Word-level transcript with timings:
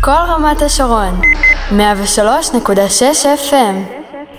כל 0.00 0.10
רמת 0.10 0.62
השרון, 0.62 1.20
103.6 1.70 1.74
FM. 3.50 3.76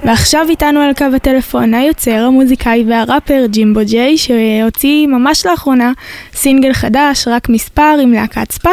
ועכשיו 0.04 0.46
איתנו 0.50 0.80
על 0.80 0.94
קו 0.94 1.06
הטלפון 1.16 1.74
היוצר, 1.74 2.24
המוזיקאי 2.28 2.86
והראפר 2.90 3.46
ג'ימבו 3.46 3.80
ג'יי, 3.84 4.18
שהוציא 4.18 5.08
ממש 5.08 5.46
לאחרונה 5.46 5.92
סינגל 6.34 6.74
חדש, 6.74 7.28
רק 7.28 7.50
מספר 7.50 7.96
עם 8.02 8.14
להקת 8.14 8.52
ספא. 8.52 8.72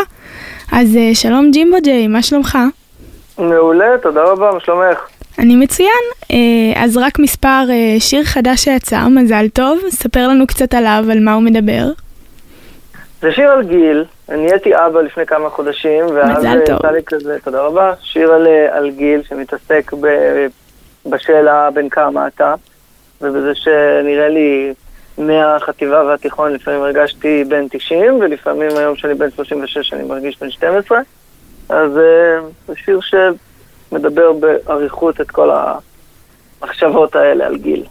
אז 0.73 0.97
אה, 0.97 1.11
שלום 1.15 1.51
ג'ימבו 1.51 1.77
ג'יי, 1.83 2.07
מה 2.07 2.23
שלומך? 2.23 2.59
מעולה, 3.39 3.99
תודה 4.03 4.23
רבה, 4.25 4.51
מה 4.53 4.61
שלומך? 4.61 4.99
אני 5.39 5.57
מצוין. 5.57 6.05
אה, 6.31 6.37
אז 6.85 6.97
רק 6.97 7.19
מספר, 7.19 7.65
אה, 7.71 8.01
שיר 8.01 8.25
חדש 8.25 8.65
שיצא, 8.65 9.09
מזל 9.09 9.49
טוב, 9.49 9.79
ספר 9.89 10.29
לנו 10.29 10.47
קצת 10.47 10.75
עליו, 10.75 11.05
על 11.11 11.21
מה 11.21 11.33
הוא 11.35 11.43
מדבר. 11.43 11.87
זה 13.23 13.33
שיר 13.33 13.51
על 13.51 13.63
גיל, 13.63 14.05
נהייתי 14.29 14.71
אבא 14.75 15.01
לפני 15.01 15.27
כמה 15.27 15.51
חודשים, 15.51 16.05
ואז 16.15 16.45
יצא 16.45 16.91
לי 16.91 17.03
כזה, 17.07 17.39
תודה 17.45 17.63
רבה, 17.63 17.95
שיר 18.01 18.33
על, 18.33 18.47
על 18.71 18.91
גיל 18.91 19.23
שמתעסק 19.23 19.93
ב... 20.01 20.07
בשאלה 21.07 21.71
בין 21.71 21.89
כמה 21.89 22.27
אתה, 22.27 22.55
ובזה 23.21 23.55
שנראה 23.55 24.29
לי 24.29 24.75
מהחטיבה 25.19 26.05
והתיכון 26.05 26.53
לפעמים 26.53 26.83
הרגשתי 26.83 27.45
בן 27.49 27.69
90, 27.71 28.21
ולפעמים 28.21 28.77
היום 28.77 28.97
שאני 28.97 29.15
בן 29.15 29.31
36 29.31 29.93
אני 29.93 30.03
מרגיש 30.03 30.41
בן 30.41 30.51
12. 30.51 30.99
אז 31.69 31.99
אה, 31.99 32.41
זה 32.67 32.75
שיר 32.77 33.01
שמדבר 33.01 34.33
באריכות 34.33 35.21
את 35.21 35.31
כל 35.31 35.51
המחשבות 36.63 37.17
האלה 37.17 37.47
על 37.47 37.57
גיל. 37.57 37.85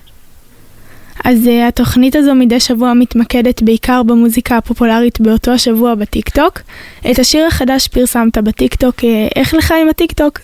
אז 1.25 1.47
uh, 1.47 1.67
התוכנית 1.67 2.15
הזו 2.15 2.35
מדי 2.35 2.59
שבוע 2.59 2.93
מתמקדת 2.93 3.61
בעיקר 3.61 4.01
במוזיקה 4.03 4.57
הפופולרית 4.57 5.19
באותו 5.19 5.51
השבוע 5.51 5.95
בטיקטוק. 5.95 6.59
את 7.11 7.19
השיר 7.19 7.45
החדש 7.45 7.87
פרסמת 7.87 8.37
בטיקטוק, 8.37 8.95
uh, 8.99 9.03
איך 9.35 9.53
לך 9.53 9.73
עם 9.81 9.89
הטיקטוק? 9.89 10.39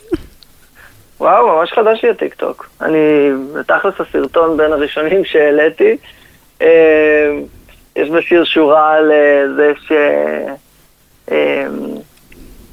וואו, 1.20 1.48
ממש 1.48 1.72
חדש 1.72 2.04
לי 2.04 2.10
הטיקטוק. 2.10 2.70
אני, 2.82 3.30
בתכלס 3.54 3.94
הסרטון 4.00 4.58
בין 4.58 4.72
הראשונים 4.72 5.26
שהעליתי, 5.26 5.98
אה, 6.62 7.32
יש 7.96 8.10
בשיר 8.10 8.44
שורה 8.44 8.94
על 8.94 9.12
אה, 9.12 9.44
זה 9.56 9.72
ש... 9.88 9.92
אה, 11.32 11.66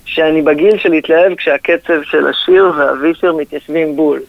שאני 0.04 0.42
בגיל 0.42 0.78
של 0.78 0.88
להתלהב 0.88 1.34
כשהקצב 1.34 2.02
של 2.02 2.26
השיר 2.26 2.72
והווישר 2.76 3.32
מתיישבים 3.32 3.96
בול. 3.96 4.20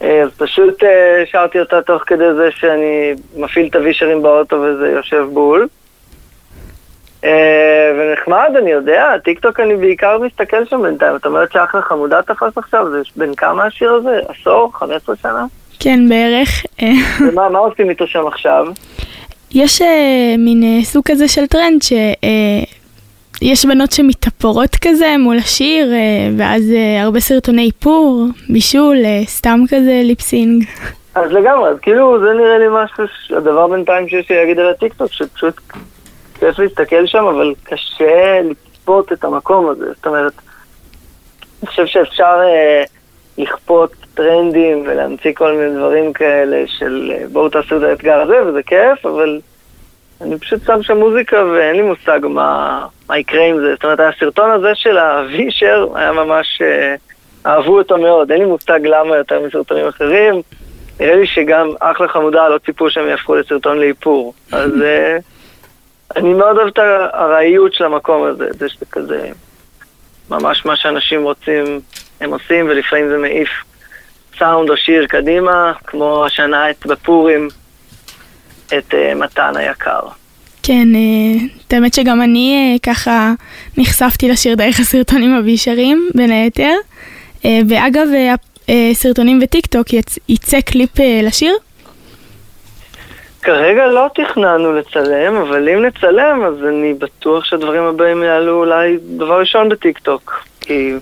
אז 0.00 0.30
פשוט 0.36 0.82
שרתי 1.24 1.60
אותה 1.60 1.82
תוך 1.82 2.02
כדי 2.06 2.34
זה 2.34 2.48
שאני 2.50 3.14
מפעיל 3.36 3.66
את 3.66 3.76
הווישרים 3.76 4.22
באוטו 4.22 4.56
וזה 4.56 4.88
יושב 4.88 5.26
בול. 5.32 5.68
אה, 7.24 7.92
ונחמד, 7.98 8.50
אני 8.58 8.70
יודע, 8.70 9.18
טיק 9.24 9.38
טוק 9.38 9.60
אני 9.60 9.76
בעיקר 9.76 10.18
מסתכל 10.18 10.64
שם 10.64 10.82
בינתיים. 10.82 11.16
את 11.16 11.26
אומרת 11.26 11.52
שאחלה 11.52 11.82
חמודה 11.82 12.22
תפס 12.22 12.58
עכשיו, 12.58 12.90
זה 12.90 12.98
בין 13.16 13.34
כמה 13.34 13.64
השיר 13.64 13.92
הזה? 13.92 14.20
עשור? 14.28 14.70
15 14.74 15.16
שנה? 15.16 15.46
כן, 15.80 16.08
בערך. 16.08 16.66
ומה 17.28 17.48
מה 17.48 17.58
עושים 17.58 17.90
איתו 17.90 18.06
שם 18.06 18.26
עכשיו? 18.26 18.66
יש 19.54 19.82
uh, 19.82 19.84
מין 20.38 20.62
uh, 20.62 20.84
סוג 20.84 21.04
כזה 21.06 21.28
של 21.28 21.46
טרנד 21.46 21.82
שיש 21.82 22.16
uh, 22.16 22.79
בנות 23.68 23.92
שמתאפורות 23.92 24.76
כזה 24.82 25.14
מול 25.18 25.38
השיר, 25.38 25.86
uh, 25.86 26.34
ואז 26.38 26.62
uh, 26.62 27.02
הרבה 27.02 27.20
סרטוני 27.20 27.66
איפור, 27.66 28.26
בישול, 28.48 28.96
uh, 28.96 29.28
סתם 29.28 29.60
כזה 29.68 30.00
lip 30.04 30.26
sync. 30.26 30.64
אז 31.14 31.32
לגמרי, 31.32 31.68
אז 31.68 31.76
כאילו 31.82 32.20
זה 32.20 32.32
נראה 32.32 32.58
לי 32.58 32.66
משהו, 32.70 33.04
הדבר 33.36 33.66
בינתיים 33.66 34.08
שיש 34.08 34.30
לי 34.30 34.36
להגיד 34.36 34.58
על 34.58 34.70
הטיקטוק, 34.70 35.12
שפשוט 35.12 35.60
כיף 36.40 36.58
להסתכל 36.58 37.06
שם, 37.06 37.24
אבל 37.24 37.54
קשה 37.62 38.40
לצפות 38.42 39.12
את 39.12 39.24
המקום 39.24 39.68
הזה. 39.68 39.86
זאת 39.96 40.06
אומרת, 40.06 40.32
אני 41.62 41.68
חושב 41.68 41.86
שאפשר 41.86 42.40
אה, 42.42 42.82
לכפות 43.38 43.92
טרנדים 44.14 44.82
ולהמציא 44.86 45.32
כל 45.34 45.52
מיני 45.52 45.76
דברים 45.76 46.12
כאלה 46.12 46.64
של 46.66 47.12
אה, 47.14 47.24
בואו 47.32 47.48
תעשו 47.48 47.76
את 47.76 47.82
האתגר 47.82 48.20
הזה, 48.20 48.46
וזה 48.46 48.62
כיף, 48.62 49.06
אבל 49.06 49.40
אני 50.20 50.38
פשוט 50.38 50.64
שם 50.66 50.82
שם 50.82 50.96
מוזיקה 50.96 51.44
ואין 51.44 51.76
לי 51.76 51.82
מושג 51.82 52.20
מה, 52.22 52.86
מה 53.10 53.18
יקרה 53.18 53.46
עם 53.46 53.60
זה. 53.60 53.74
זאת 53.74 53.84
אומרת, 53.84 54.00
הסרטון 54.00 54.50
הזה 54.50 54.74
של 54.74 54.98
הווישר 54.98 55.86
היה 55.94 56.12
ממש... 56.12 56.62
אה, 56.62 56.94
אהבו 57.46 57.78
אותו 57.78 57.98
מאוד, 57.98 58.30
אין 58.30 58.40
לי 58.40 58.46
מושג 58.46 58.80
למה 58.82 59.16
יותר 59.16 59.40
מסרטונים 59.46 59.88
אחרים. 59.88 60.42
נראה 61.00 61.16
לי 61.16 61.26
שגם 61.26 61.68
אחלה 61.80 62.08
חמודה 62.08 62.48
לא 62.48 62.58
ציפו 62.58 62.90
שהם 62.90 63.08
יהפכו 63.08 63.34
לסרטון 63.34 63.78
לאיפור. 63.78 64.34
אז... 64.52 64.82
אה, 64.82 65.18
אני 66.16 66.34
מאוד 66.34 66.56
אוהב 66.56 66.68
את 66.68 66.78
הארעיות 66.78 67.74
של 67.74 67.84
המקום 67.84 68.24
הזה, 68.24 68.46
זה 68.58 68.68
שזה 68.68 68.86
כזה 68.92 69.28
ממש 70.30 70.66
מה 70.66 70.76
שאנשים 70.76 71.22
רוצים, 71.22 71.80
הם 72.20 72.32
עושים, 72.32 72.66
ולפעמים 72.68 73.08
זה 73.08 73.18
מעיף 73.18 73.48
סאונד 74.38 74.70
או 74.70 74.76
שיר 74.76 75.06
קדימה, 75.06 75.72
כמו 75.86 76.26
השנה 76.26 76.70
את 76.70 76.86
בפורים, 76.86 77.48
את 78.66 78.94
uh, 78.94 79.14
מתן 79.14 79.56
היקר. 79.56 80.00
כן, 80.70 80.88
uh, 80.92 81.66
את 81.66 81.72
האמת 81.72 81.94
שגם 81.94 82.22
אני 82.22 82.76
uh, 82.76 82.90
ככה 82.90 83.32
נחשפתי 83.78 84.28
לשיר 84.28 84.54
דרך 84.54 84.80
הסרטונים 84.80 85.34
הווישרים, 85.34 86.08
בין 86.14 86.30
היתר. 86.30 86.74
Uh, 87.42 87.46
ואגב, 87.68 88.06
סרטונים 88.92 89.40
וטיקטוק 89.42 89.86
יצא 90.28 90.60
קליפ 90.60 90.90
לשיר? 91.22 91.54
כרגע 93.42 93.86
לא 93.86 94.06
תכננו 94.14 94.72
לצלם, 94.72 95.36
אבל 95.36 95.68
אם 95.68 95.84
נצלם, 95.84 96.42
אז 96.44 96.64
אני 96.68 96.94
בטוח 96.94 97.44
שהדברים 97.44 97.82
הבאים 97.82 98.22
יעלו 98.22 98.58
אולי 98.58 98.96
דבר 99.16 99.40
ראשון 99.40 99.68
בטיקטוק. 99.68 100.44
כי 100.60 100.92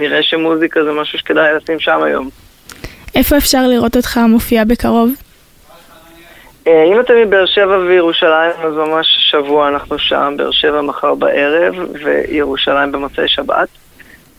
נראה 0.00 0.22
שמוזיקה 0.22 0.84
זה 0.84 0.92
משהו 0.92 1.18
שכדאי 1.18 1.54
לשים 1.54 1.80
שם 1.80 2.02
היום. 2.02 2.28
איפה 3.14 3.36
אפשר 3.36 3.66
לראות 3.66 3.96
אותך 3.96 4.20
מופיע 4.28 4.64
בקרוב? 4.64 5.10
אה, 6.66 6.84
אם 6.84 7.00
אתם 7.00 7.14
מבאר 7.16 7.46
שבע 7.46 7.78
וירושלים, 7.78 8.50
אז 8.64 8.74
ממש 8.74 9.06
שבוע 9.30 9.68
אנחנו 9.68 9.98
שם, 9.98 10.34
באר 10.36 10.50
שבע 10.50 10.80
מחר 10.80 11.14
בערב, 11.14 11.74
וירושלים 12.04 12.92
במוצאי 12.92 13.28
שבת. 13.28 13.68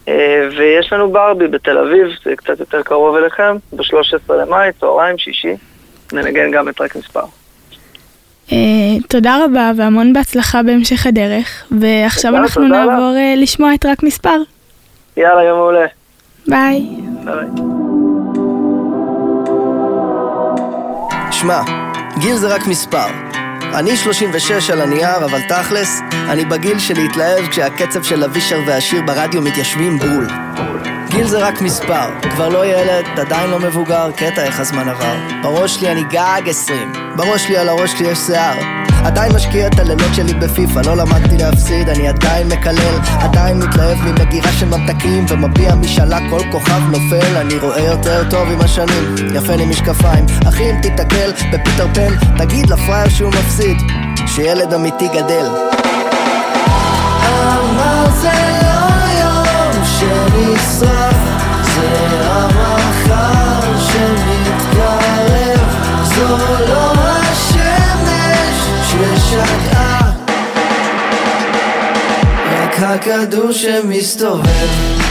אה, 0.08 0.48
ויש 0.58 0.94
לנו 0.94 1.12
ברבי 1.12 1.48
בתל 1.48 1.78
אביב, 1.78 2.08
זה 2.26 2.36
קצת 2.36 2.60
יותר 2.60 2.82
קרוב 2.82 3.16
אליכם, 3.16 3.58
ב-13 3.74 4.34
למאי, 4.34 4.70
צהריים, 4.80 5.18
שישי. 5.18 5.56
ננגן 6.14 6.52
גם 6.52 6.70
את 6.70 6.76
טרק 6.76 6.96
מספר. 6.96 7.24
Uh, 8.50 8.54
תודה 9.10 9.46
רבה 9.46 9.72
והמון 9.78 10.14
בהצלחה 10.14 10.64
בהמשך 10.64 11.08
הדרך, 11.08 11.68
ועכשיו 11.82 12.36
אנחנו 12.36 12.68
נעבור 12.68 13.16
uh, 13.16 13.40
לשמוע 13.40 13.74
את 13.74 13.86
רק 13.86 14.04
מספר. 14.04 14.38
יאללה, 15.18 15.44
יום 15.44 15.58
מעולה. 15.58 15.86
ביי. 16.48 16.82
ביי. 17.24 17.48
שמע, 21.32 21.85
גיל 22.20 22.38
זה 22.38 22.48
רק 22.48 22.68
מספר. 22.68 23.08
אני 23.74 23.98
36 23.98 24.70
על 24.70 24.82
הנייר, 24.82 25.26
אבל 25.26 25.42
תכלס, 25.50 26.02
אני 26.30 26.46
בגיל 26.46 26.80
של 26.80 26.94
להתלהב 26.94 27.48
כשהקצב 27.48 28.04
של 28.04 28.24
אבישר 28.24 28.60
והשיר 28.68 29.02
ברדיו 29.06 29.42
מתיישבים 29.42 30.00
בול. 30.00 30.28
גיל 31.10 31.28
זה 31.28 31.48
רק 31.48 31.62
מספר, 31.62 32.20
כבר 32.32 32.50
לא 32.50 32.66
ילד, 32.66 33.06
עדיין 33.20 33.50
לא 33.50 33.60
מבוגר, 33.60 34.12
קטע 34.12 34.44
איך 34.44 34.60
הזמן 34.60 34.90
עבר. 34.90 35.16
בראש 35.44 35.76
שלי 35.76 35.92
אני 35.92 36.04
גג 36.04 36.42
עשרים, 36.48 36.94
בראש 37.16 37.44
שלי 37.44 37.58
על 37.58 37.70
הראש 37.70 37.92
שלי 37.92 38.08
יש 38.08 38.20
שיער. 38.20 38.85
עדיין 39.06 39.32
משקיע 39.36 39.68
את 39.68 39.80
הלילות 39.80 40.14
שלי 40.16 40.34
בפיפא, 40.34 40.80
לא 40.86 40.98
למדתי 40.98 41.38
להפסיד, 41.38 41.90
אני 41.90 42.08
עדיין 42.08 42.48
מקלל, 42.48 43.00
עדיין 43.20 43.60
מתלהב 43.60 43.98
ממגירה 43.98 44.52
של 44.52 44.66
ממתקים, 44.66 45.26
ומביע 45.30 45.76
משאלה 45.76 46.20
כל 46.30 46.42
כוכב 46.52 46.82
נופל, 46.92 47.38
אני 47.38 47.58
רואה 47.58 47.82
יותר 47.82 48.30
טוב 48.30 48.52
עם 48.52 48.62
השנים, 48.62 49.16
יפה 49.36 49.56
לי 49.56 49.66
משקפיים. 49.66 50.26
אחי 50.48 50.72
אם 50.72 50.82
תיתקל 50.82 51.32
בפיטר 51.52 51.88
פן, 51.94 52.14
תגיד 52.38 52.70
לפראייר 52.70 53.10
שהוא 53.10 53.30
מפסיד, 53.30 53.78
שילד 54.28 54.74
אמיתי 54.74 55.08
גדל. 55.08 55.46
ששקעה 69.26 70.12
רק 72.52 72.80
הכדור 72.80 73.52
שמסתובב 73.52 75.05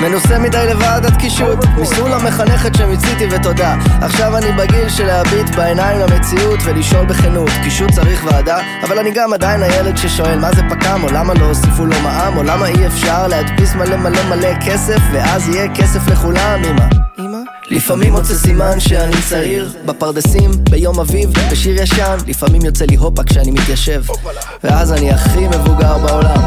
מנוסה 0.00 0.38
מדי 0.38 0.66
לוועדת 0.72 1.16
קישוט. 1.16 1.64
מסלול 1.78 2.12
המחנכת 2.12 2.74
שמיציתי 2.74 3.26
ותודה. 3.30 3.74
עכשיו 4.00 4.36
אני 4.36 4.52
בגיל 4.52 4.88
של 4.88 5.06
להביט 5.06 5.54
בעיניים 5.56 6.00
למציאות 6.00 6.60
ולשאול 6.64 7.06
בכנות. 7.06 7.50
קישוט 7.62 7.90
צריך 7.90 8.24
ועדה 8.24 8.58
אבל 8.82 8.98
אני 8.98 9.10
גם 9.10 9.32
עדיין 9.32 9.62
הילד 9.62 9.96
ששואל 9.96 10.38
מה 10.38 10.50
זה 10.52 10.62
פק"ם 10.70 11.00
או 11.04 11.08
למה 11.08 11.34
לא 11.34 11.44
הוסיפו 11.44 11.86
לו 11.86 12.00
מע"מ 12.02 12.36
או 12.36 12.42
למה 12.42 12.66
אי 12.66 12.86
אפשר 12.86 13.26
להדפיס 13.26 13.74
מלא 13.74 13.96
מלא 13.96 14.22
מלא 14.28 14.60
כסף 14.66 15.00
ואז 15.12 15.48
יהיה 15.48 15.74
כסף 15.74 16.08
לכולם 16.08 16.64
אמא? 16.64 16.84
אמא? 17.18 17.38
לפעמים 17.70 18.12
מוצא 18.12 18.34
סימן 18.34 18.80
שאני 18.80 19.22
צעיר. 19.28 19.72
בפרדסים, 19.84 20.50
ביום 20.70 21.00
אביב, 21.00 21.30
בשיר 21.50 21.82
ישן. 21.82 22.16
לפעמים 22.26 22.64
יוצא 22.64 22.84
לי 22.84 22.96
הופה 22.96 23.22
כשאני 23.22 23.50
מתיישב. 23.50 24.02
ואז 24.64 24.92
אני 24.92 25.10
הכי 25.10 25.48
מבוגר 25.48 25.98
בעולם. 25.98 26.40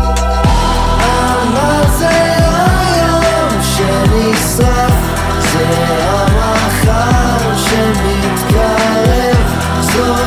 אבל 0.99 1.97
זה 1.97 2.48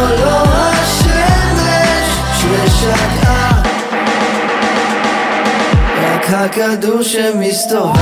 זו 0.02 0.08
לא 0.24 0.42
השמש 0.54 2.08
ששקעה 2.38 3.62
רק 6.02 6.30
הכדור 6.30 7.02
שמסתובב 7.02 7.98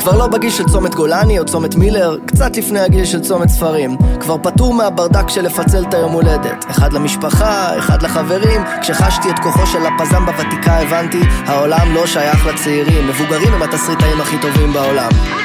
כבר 0.00 0.18
לא 0.18 0.26
בגיל 0.26 0.50
של 0.50 0.64
צומת 0.64 0.94
גולני 0.94 1.38
או 1.38 1.44
צומת 1.44 1.74
מילר, 1.74 2.16
קצת 2.26 2.56
לפני 2.56 2.80
הגיל 2.80 3.04
של 3.04 3.20
צומת 3.20 3.48
ספרים. 3.48 3.96
כבר 4.20 4.36
פטור 4.42 4.74
מהברדק 4.74 5.28
של 5.28 5.42
לפצל 5.42 5.84
את 5.88 5.94
היום 5.94 6.12
הולדת. 6.12 6.64
אחד 6.70 6.92
למשפחה, 6.92 7.78
אחד 7.78 8.02
לחברים. 8.02 8.62
כשחשתי 8.82 9.30
את 9.30 9.38
כוחו 9.38 9.66
של 9.66 9.78
הפזם 9.86 10.26
בוותיקה 10.26 10.78
הבנתי, 10.78 11.20
העולם 11.46 11.94
לא 11.94 12.06
שייך 12.06 12.46
לצעירים. 12.46 13.08
מבוגרים 13.08 13.54
הם 13.54 13.62
התסריטאים 13.62 14.20
הכי 14.20 14.36
טובים 14.42 14.72
בעולם. 14.72 15.39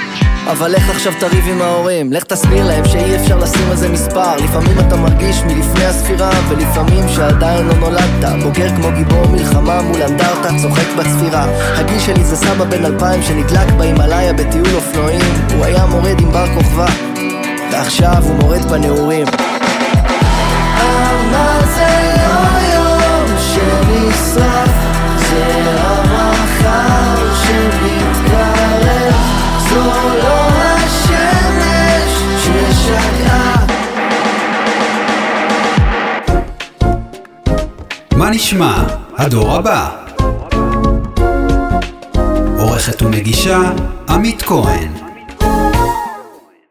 אבל 0.51 0.71
לך 0.71 0.89
עכשיו 0.89 1.13
תריב 1.19 1.47
עם 1.47 1.62
ההורים, 1.62 2.13
לך 2.13 2.24
תסביר 2.24 2.68
להם 2.68 2.86
שאי 2.86 3.15
אפשר 3.15 3.38
לשים 3.38 3.71
על 3.71 3.77
זה 3.77 3.89
מספר. 3.89 4.36
לפעמים 4.36 4.80
אתה 4.80 4.95
מרגיש 4.95 5.42
מלפני 5.42 5.86
הספירה, 5.86 6.30
ולפעמים 6.50 7.09
שעדיין 7.09 7.68
לא 7.68 7.74
נולדת. 7.74 8.44
בוגר 8.44 8.69
כמו 8.75 8.92
גיבור 8.97 9.27
מלחמה 9.27 9.81
מול 9.81 10.01
אנדרטה, 10.03 10.50
צוחק 10.62 10.88
בצפירה. 10.97 11.45
הגיל 11.75 12.00
שלי 12.00 12.24
זה 12.24 12.36
סבא 12.36 12.63
בן 12.63 12.86
אלפיים 12.86 13.21
שנדלק 13.24 13.71
בהימאליה 13.77 14.33
בטיול 14.33 14.75
אופנועים. 14.75 15.21
הוא 15.56 15.65
היה 15.65 15.86
מורד 15.86 16.19
עם 16.21 16.31
בר 16.31 16.48
כוכבא, 16.53 16.88
ועכשיו 17.71 18.24
הוא 18.24 18.36
מורד 18.36 18.65
בנעורים. 18.71 19.27
אבל 20.77 21.68
זה 21.75 21.94
מה 38.17 38.29
נשמע? 38.29 38.83
הדור 39.17 39.51
הבא. 39.56 39.89
עורכת 42.57 43.01
ומגישה 43.01 43.62
עמית 44.09 44.41
כהן 44.41 45.05